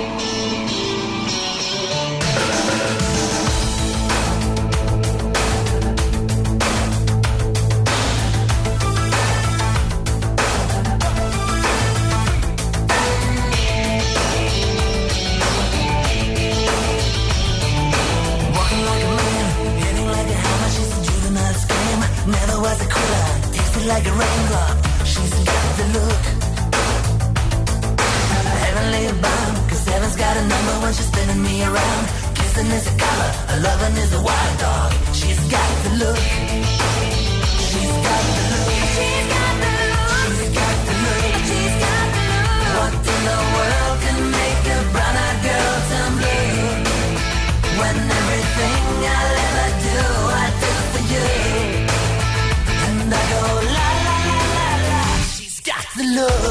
[56.18, 56.47] love.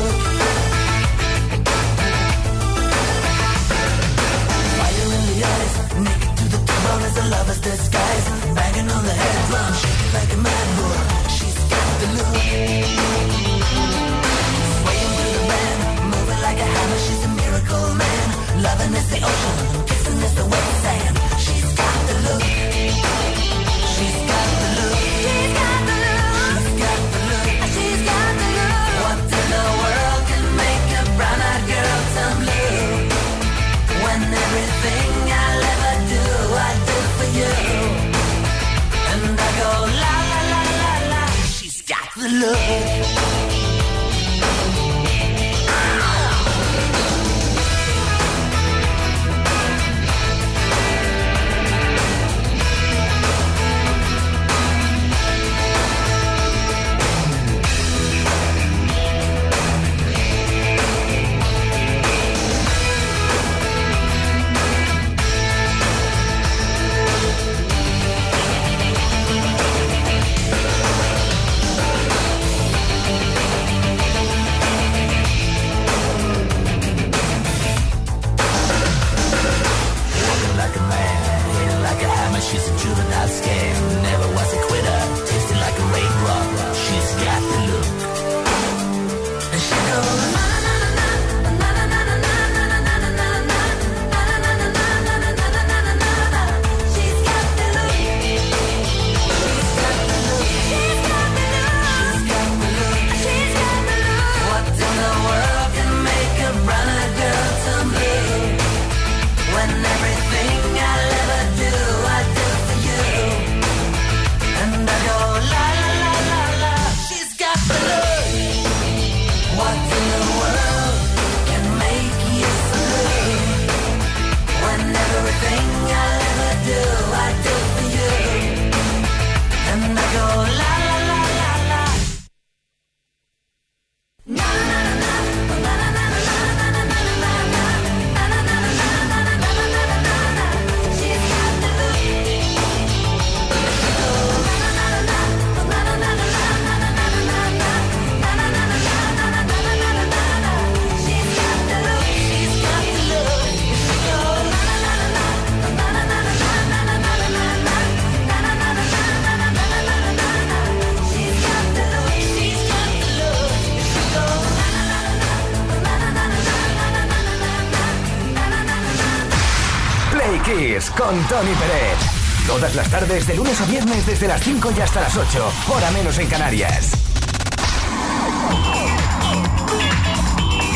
[173.16, 175.52] Todas las tardes, de lunes a viernes, desde las 5 y hasta las 8.
[175.68, 176.92] Hora menos en Canarias.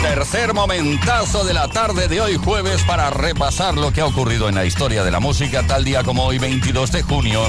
[0.00, 4.54] Tercer momentazo de la tarde de hoy jueves para repasar lo que ha ocurrido en
[4.54, 7.42] la historia de la música tal día como hoy 22 de junio.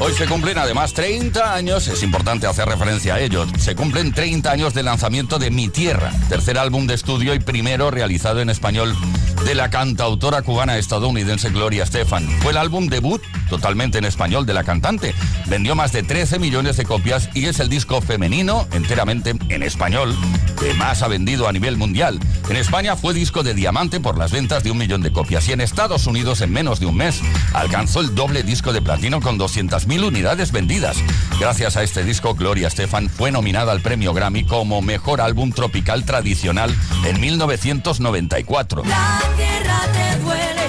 [0.00, 4.50] Hoy se cumplen además 30 años, es importante hacer referencia a ellos, se cumplen 30
[4.50, 8.96] años del lanzamiento de Mi Tierra, tercer álbum de estudio y primero realizado en español
[9.44, 12.28] de la cantautora cubana estadounidense Gloria Estefan.
[12.40, 15.14] Fue el álbum debut totalmente en español de la cantante.
[15.46, 20.16] Vendió más de 13 millones de copias y es el disco femenino enteramente en español
[20.58, 22.18] que más ha vendido a nivel mundial.
[22.48, 25.52] En España fue disco de diamante por las ventas de un millón de copias y
[25.52, 27.20] en Estados Unidos en menos de un mes
[27.52, 30.96] alcanzó el doble disco de platino con 200.000 unidades vendidas.
[31.38, 36.04] Gracias a este disco, Gloria Estefan fue nominada al premio Grammy como mejor álbum tropical
[36.04, 38.82] tradicional en 1994.
[38.84, 40.67] La tierra te duele,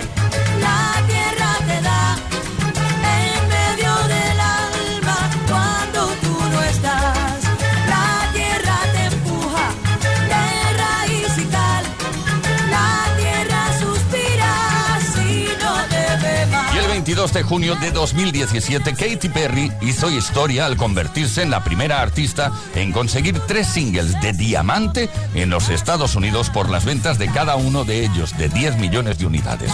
[17.29, 22.51] 22 de junio de 2017, Katy Perry hizo historia al convertirse en la primera artista
[22.75, 27.55] en conseguir tres singles de diamante en los Estados Unidos por las ventas de cada
[27.55, 29.71] uno de ellos de 10 millones de unidades.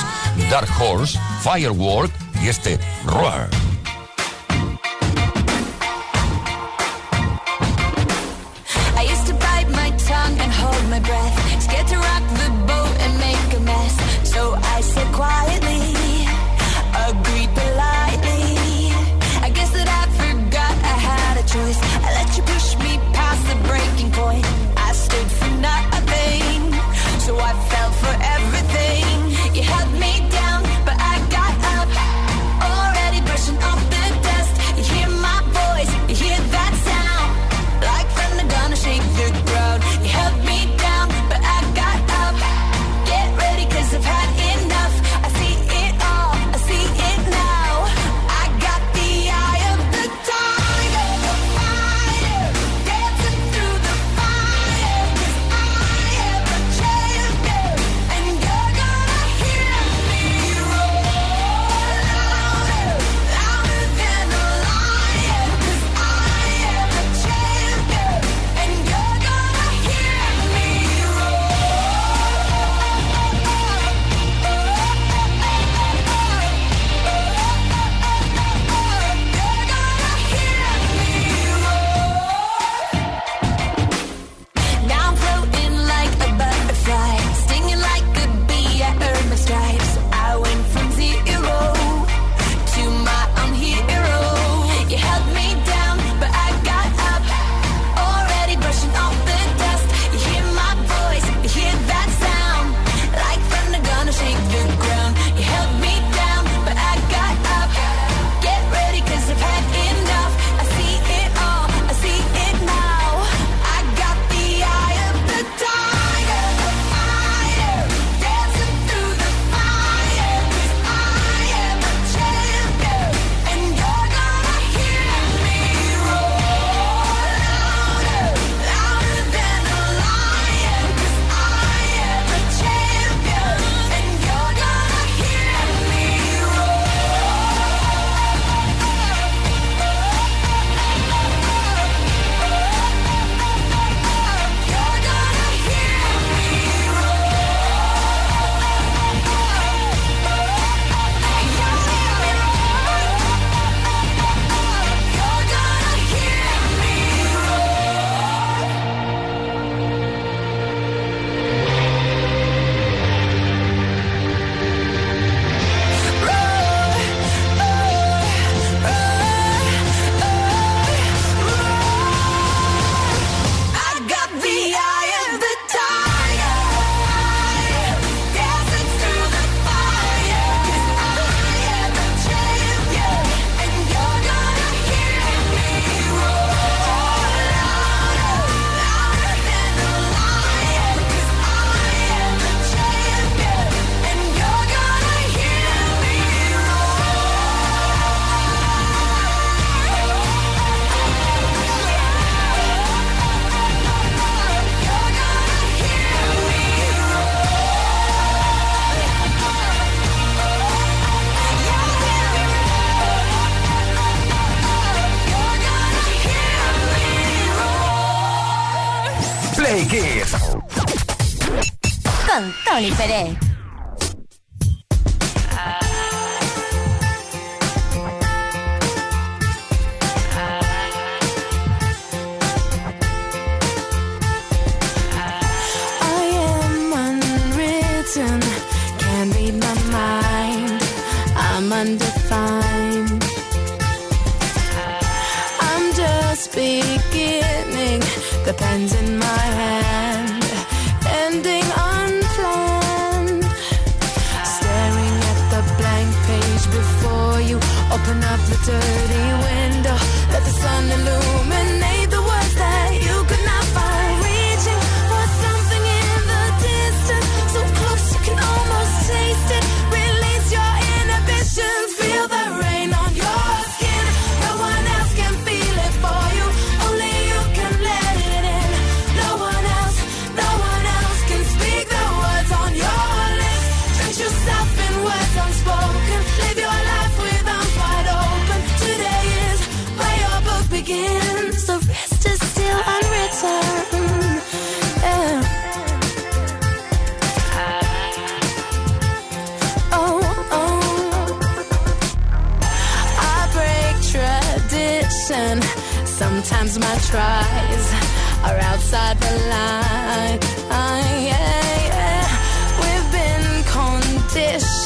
[0.50, 2.12] Dark Horse, Firework
[2.44, 3.50] y este Roar.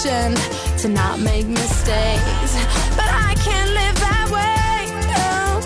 [0.06, 0.36] intuition
[0.77, 2.53] to not make mistakes.
[2.96, 4.88] But I can't live that way.
[5.12, 5.60] No.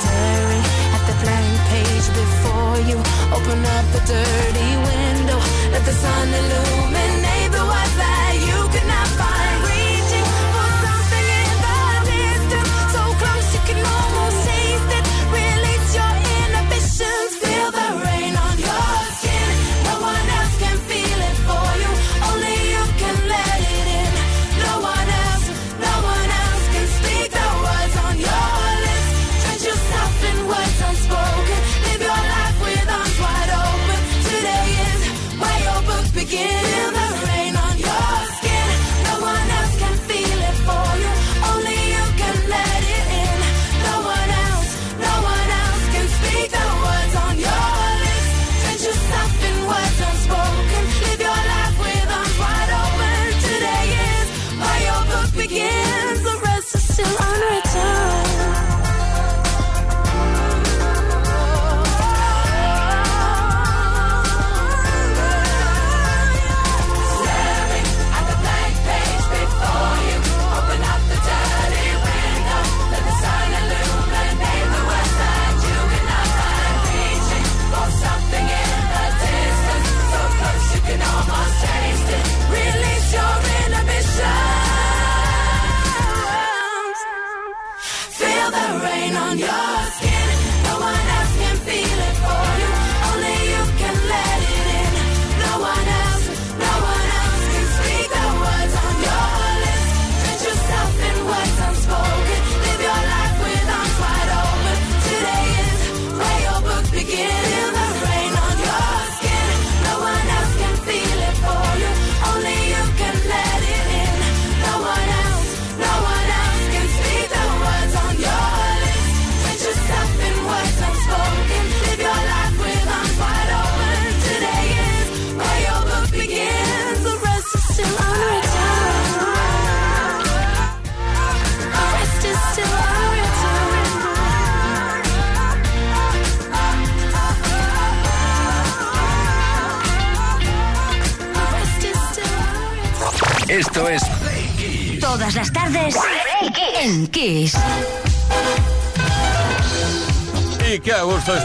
[0.00, 2.96] Staring at the blank page before you
[3.32, 4.27] open up the door.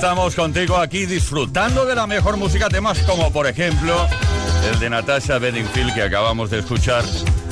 [0.03, 3.95] Estamos contigo aquí disfrutando de la mejor música, temas como por ejemplo
[4.69, 7.05] el de Natasha Bedingfield que acabamos de escuchar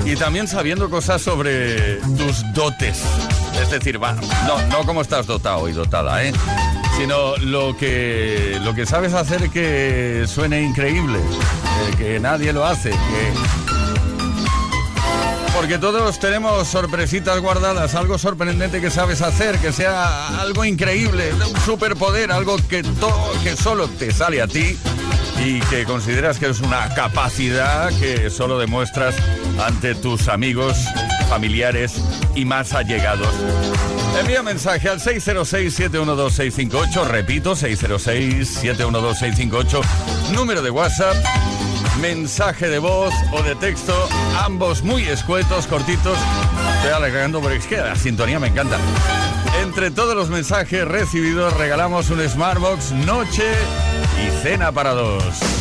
[0.04, 3.04] y también sabiendo cosas sobre tus dotes.
[3.62, 6.34] Es decir, no, no cómo estás dotado y dotada, ¿eh?
[6.98, 12.90] sino lo que, lo que sabes hacer que suene increíble, eh, que nadie lo hace,
[12.90, 13.34] que
[15.62, 21.62] porque todos tenemos sorpresitas guardadas, algo sorprendente que sabes hacer, que sea algo increíble, un
[21.62, 22.82] superpoder, algo que,
[23.43, 24.76] que solo te sale a ti
[25.45, 29.13] y que consideras que es una capacidad que solo demuestras
[29.63, 30.80] ante tus amigos
[31.30, 31.93] familiares
[32.34, 33.30] y más allegados.
[34.19, 39.82] Envía mensaje al 606-712-658, repito, 606-712-658,
[40.34, 41.15] número de WhatsApp,
[42.02, 43.94] mensaje de voz o de texto,
[44.44, 46.18] ambos muy escuetos, cortitos.
[46.78, 48.78] Estoy alegando es que la sintonía me encanta.
[49.62, 53.52] Entre todos los mensajes recibidos regalamos un Smartbox noche
[54.26, 55.61] y cena para dos.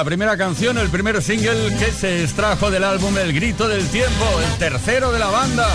[0.00, 4.24] la primera canción, el primer single que se extrajo del álbum El Grito del Tiempo,
[4.50, 5.68] el tercero de la banda.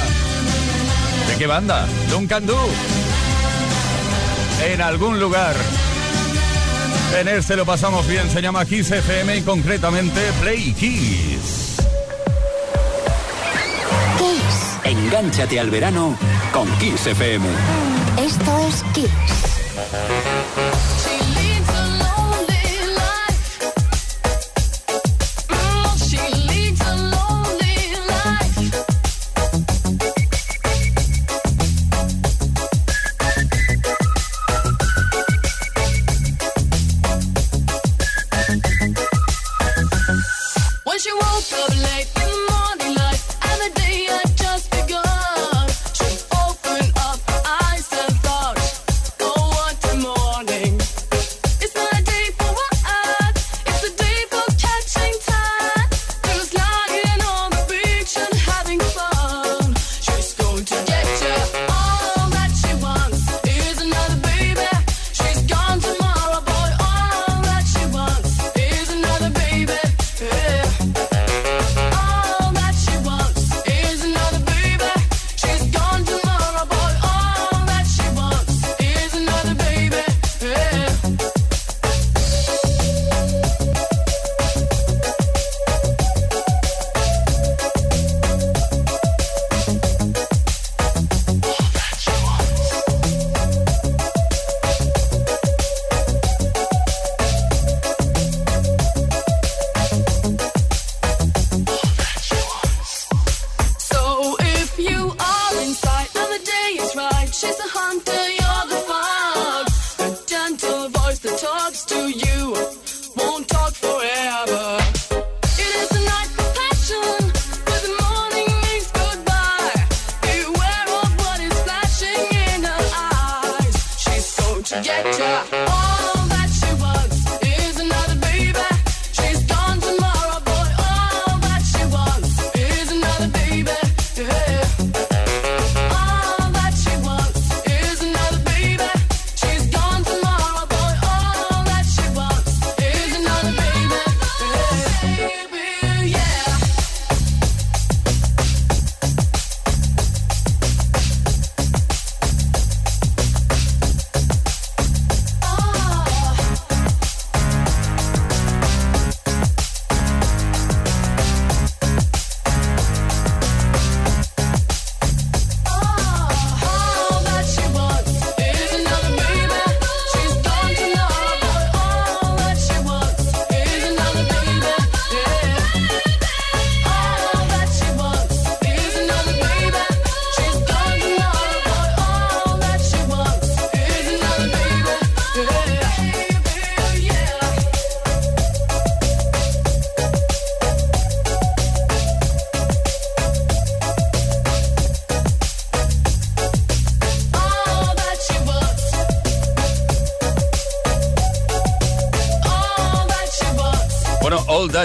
[1.28, 1.86] ¿De qué banda?
[2.10, 2.58] Duncan Do.
[4.68, 5.56] En algún lugar.
[7.20, 11.76] En este lo pasamos bien, se llama Kiss FM y concretamente Play Kiss.
[14.18, 14.80] Kiss.
[14.86, 16.18] Engánchate al verano
[16.52, 17.46] con Kiss FM.
[18.18, 19.12] Esto es Kiss.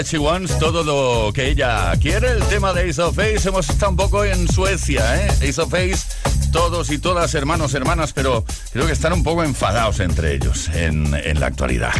[0.01, 2.31] Ella, She todo lo que ella quiere.
[2.31, 5.27] El tema de Ace of Face, hemos estado un poco en Suecia, ¿eh?
[5.47, 6.07] Ace of Face,
[6.51, 11.13] todos y todas, hermanos, hermanas, pero creo que están un poco enfadados entre ellos en,
[11.13, 11.91] en la actualidad.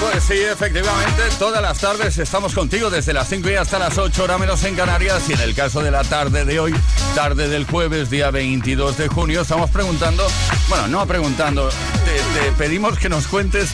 [0.00, 4.24] Pues sí, efectivamente, todas las tardes estamos contigo desde las 5 y hasta las 8
[4.24, 6.74] horas menos en Canarias y en el caso de la tarde de hoy,
[7.16, 10.24] tarde del jueves, día 22 de junio, estamos preguntando,
[10.68, 13.70] bueno, no preguntando, te, te pedimos que nos cuentes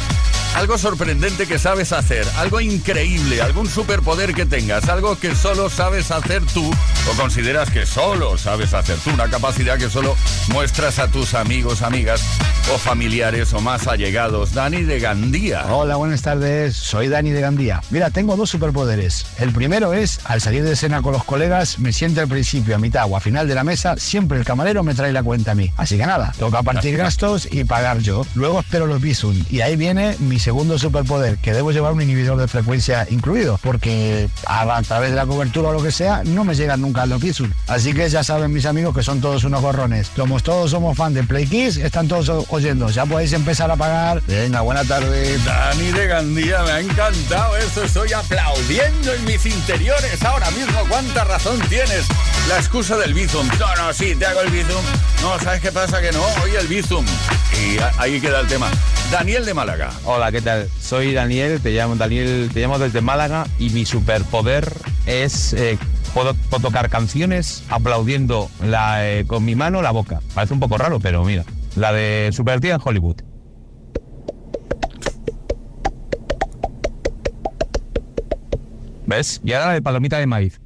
[0.54, 6.10] algo sorprendente que sabes hacer, algo increíble, algún superpoder que tengas, algo que solo sabes
[6.10, 6.72] hacer tú
[7.10, 10.16] o consideras que solo sabes hacer tú, una capacidad que solo
[10.48, 12.22] muestras a tus amigos, amigas
[12.72, 14.54] o familiares o más allegados.
[14.54, 15.66] Dani de Gandía.
[15.68, 16.74] Hola, buenas tardes.
[16.74, 17.82] Soy Dani de Gandía.
[17.90, 19.26] Mira, tengo dos superpoderes.
[19.38, 22.78] El primero es, al salir de cena con los colegas, me siento al principio, a
[22.78, 25.54] mitad o a final de la mesa, siempre el camarero me trae la cuenta a
[25.54, 25.70] mí.
[25.76, 28.24] Así que nada, toca partir gastos y pagar yo.
[28.34, 29.44] Luego espero los Bisum.
[29.50, 34.28] Y ahí viene mi segundo superpoder, que debo llevar un inhibidor de frecuencia incluido, porque
[34.46, 37.50] a, través de la cobertura o lo que sea, no me llegan nunca los Bisum.
[37.66, 40.10] Así que ya saben mis amigos que son todos unos gorrones.
[40.16, 42.88] Como todos somos fan de Play Kiss, están todos oyendo.
[42.90, 44.22] Ya podéis empezar a pagar.
[44.26, 45.38] Venga, buena tarde.
[45.38, 47.84] Dani de Gandía, me ha encantado esto.
[47.84, 50.80] Estoy aplaudiendo en mis interiores ahora mismo.
[50.88, 52.06] ¿Cuánta razón tienes?
[52.48, 53.46] La excusa del Bizum.
[53.58, 54.82] No, no, sí, te hago el Bizum.
[55.22, 56.00] No, ¿sabes qué pasa?
[56.00, 57.04] Que no, hoy el Bizum.
[57.52, 58.70] Y ahí queda el tema.
[59.10, 59.90] Daniel de Málaga.
[60.04, 60.68] Hola, ¿qué tal?
[60.80, 64.72] Soy Daniel, te llamo Daniel, te llamo desde Málaga y mi superpoder
[65.06, 65.78] es eh,
[66.14, 70.20] puedo, puedo tocar canciones aplaudiendo la, eh, con mi mano la boca.
[70.34, 71.44] Parece un poco raro, pero mira,
[71.76, 73.16] la de Supertía en Hollywood.
[79.06, 79.40] ¿Ves?
[79.44, 80.60] Y ahora la de palomita de maíz.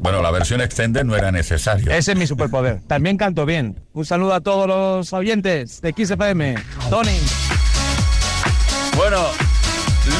[0.00, 1.90] Bueno, la versión extended no era necesario.
[1.92, 2.80] Ese es mi superpoder.
[2.86, 3.80] También canto bien.
[3.92, 6.54] Un saludo a todos los oyentes de XFM.
[6.88, 7.18] Tony.
[8.96, 9.18] Bueno,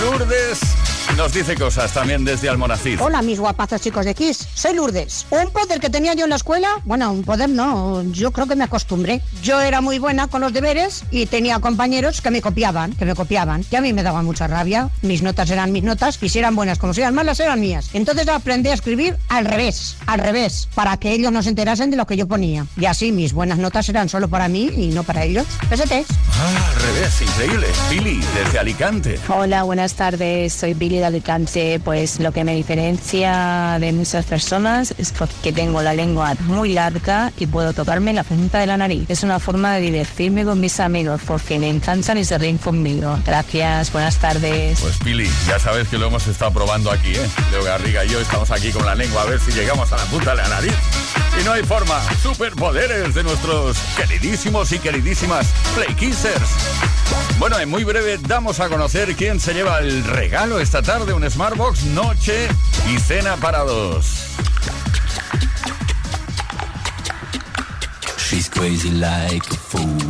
[0.02, 0.77] Lourdes
[1.16, 3.00] nos dice cosas también desde Almonacid.
[3.00, 4.48] Hola, mis guapazos chicos de Kiss.
[4.54, 5.26] Soy Lourdes.
[5.30, 8.56] Un poder que tenía yo en la escuela, bueno, un poder no, yo creo que
[8.56, 9.20] me acostumbré.
[9.42, 13.14] Yo era muy buena con los deberes y tenía compañeros que me copiaban, que me
[13.14, 13.64] copiaban.
[13.70, 14.90] Y a mí me daba mucha rabia.
[15.02, 17.90] Mis notas eran mis notas y si eran buenas como si eran malas eran mías.
[17.92, 21.96] Entonces aprendí a escribir al revés, al revés, para que ellos no se enterasen de
[21.96, 22.66] lo que yo ponía.
[22.76, 25.46] Y así mis buenas notas eran solo para mí y no para ellos.
[25.68, 26.06] Pesetes.
[26.40, 27.66] Ah, al revés, increíble.
[27.90, 29.18] Billy, desde Alicante.
[29.28, 30.52] Hola, buenas tardes.
[30.52, 31.80] Soy Billy de Alicante.
[31.82, 37.32] Pues lo que me diferencia de muchas personas es porque tengo la lengua muy larga
[37.38, 39.04] y puedo tocarme la punta de la nariz.
[39.08, 43.18] Es una forma de divertirme con mis amigos porque me encantan y se ríen conmigo.
[43.24, 44.80] Gracias, buenas tardes.
[44.80, 47.28] Pues Pili, ya sabes que lo hemos estado probando aquí, ¿eh?
[47.50, 50.04] Leo Garriga y yo estamos aquí con la lengua a ver si llegamos a la
[50.04, 50.74] punta de la nariz.
[51.40, 52.00] Y no hay forma.
[52.22, 56.50] Superpoderes de nuestros queridísimos y queridísimas Play Kissers.
[57.38, 61.28] Bueno, en muy breve damos a conocer quién se lleva el regalo esta tarde, un
[61.28, 62.48] Smartbox, noche
[62.92, 64.36] y cena para dos.
[68.16, 70.07] She's crazy like a fool.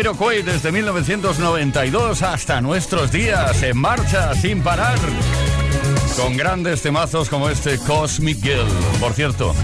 [0.00, 4.96] Jamiroquai desde 1992 hasta nuestros días, en marcha, sin parar,
[6.16, 8.66] con grandes temazos como este Cosmic Girl.
[8.98, 9.54] Por cierto,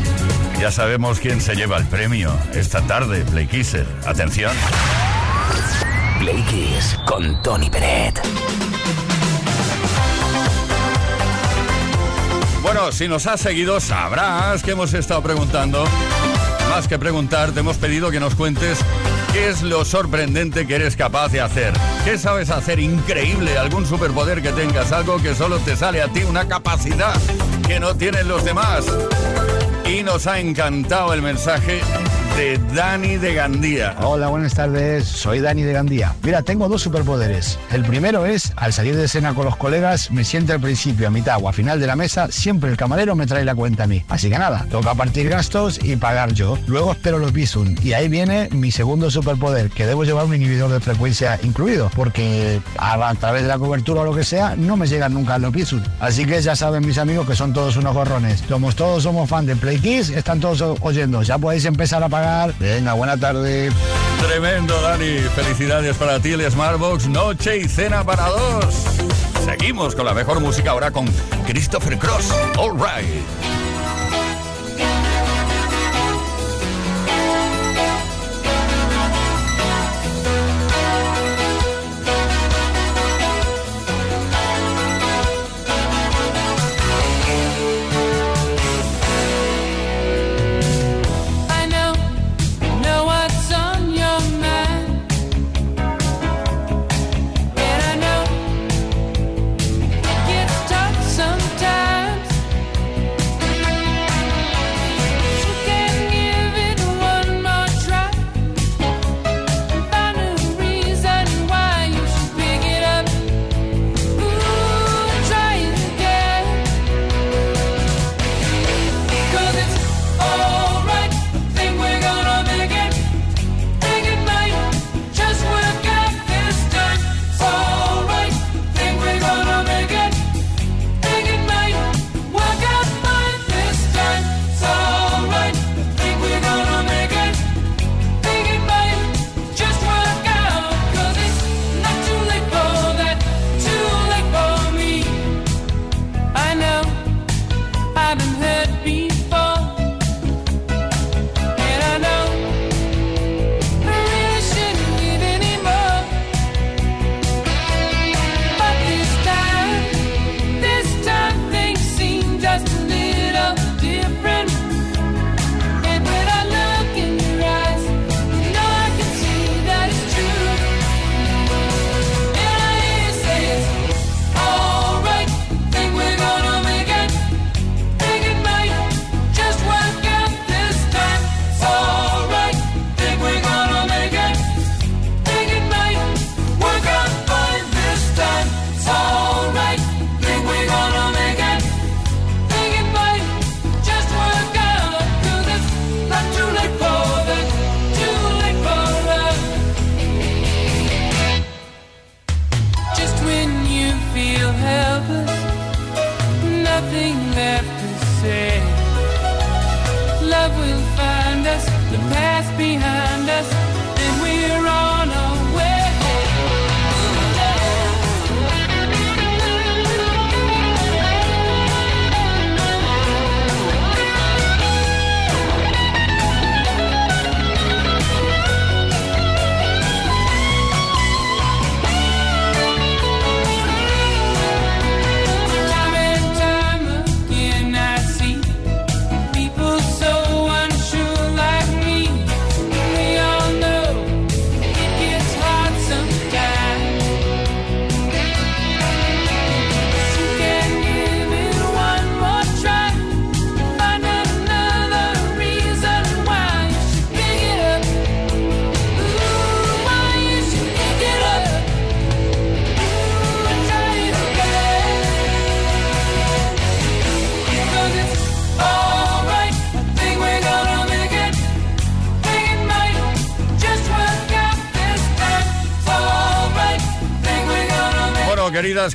[0.61, 3.87] ya sabemos quién se lleva el premio esta tarde, Play Kisser.
[4.05, 4.53] Atención.
[6.19, 8.21] Playkiss con Tony Peret.
[12.61, 15.87] Bueno, si nos has seguido sabrás que hemos estado preguntando.
[16.69, 18.85] Más que preguntar, te hemos pedido que nos cuentes
[19.37, 21.75] qué es lo sorprendente que eres capaz de hacer.
[22.07, 23.59] ¿Qué sabes hacer increíble?
[23.59, 24.93] ¿Algún superpoder que tengas?
[24.93, 27.15] Algo que solo te sale a ti, una capacidad
[27.67, 28.87] que no tienen los demás.
[29.85, 31.83] Y nos ha encantado el mensaje
[32.37, 33.97] de Dani de Gandía.
[34.03, 35.07] Hola, buenas tardes.
[35.07, 36.15] Soy Dani de Gandía.
[36.23, 37.59] Mira, tengo dos superpoderes.
[37.73, 41.11] El primero es, al salir de cena con los colegas, me siento al principio, a
[41.11, 43.87] mitad o a final de la mesa, siempre el camarero me trae la cuenta a
[43.87, 44.05] mí.
[44.09, 46.59] Así que nada, toca partir gastos y pagar yo.
[46.67, 47.75] Luego espero los Bisun.
[47.83, 52.61] Y ahí viene mi segundo superpoder, que debo llevar un inhibidor de frecuencia incluido, porque
[52.77, 55.83] a, través de la cobertura o lo que sea, no me llegan nunca los Bisun.
[56.01, 58.43] Así que ya saben mis amigos que son todos unos gorrones.
[58.43, 61.23] Como todos somos fan de Play Kiss, están todos oyendo.
[61.23, 62.26] Ya podéis empezar a pagar.
[62.59, 63.71] Venga, buena tarde.
[64.27, 65.19] Tremendo, Dani.
[65.35, 68.75] Felicidades para ti, el Smartbox Noche y Cena para dos.
[69.45, 71.07] Seguimos con la mejor música ahora con
[71.47, 72.33] Christopher Cross.
[72.59, 73.66] All right.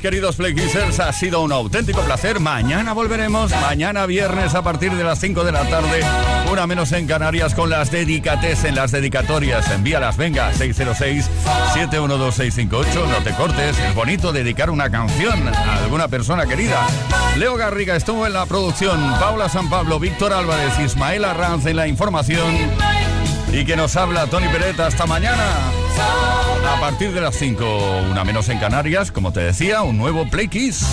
[0.00, 2.40] Queridos Playkissers, ha sido un auténtico placer.
[2.40, 6.00] Mañana volveremos, mañana viernes a partir de las 5 de la tarde,
[6.50, 9.70] una menos en Canarias, con las dedicates en las dedicatorias.
[9.70, 13.08] Envíalas, venga, 606-712-658.
[13.08, 16.86] No te cortes, es bonito dedicar una canción a alguna persona querida.
[17.36, 21.86] Leo Garriga estuvo en la producción, Paula San Pablo, Víctor Álvarez, Ismael Arranz en la
[21.86, 23.11] información
[23.52, 25.44] y que nos habla Tony Pereta hasta mañana.
[26.66, 27.64] A partir de las 5,
[28.10, 30.84] una menos en Canarias, como te decía, un nuevo Play Kiss.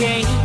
[0.00, 0.39] game.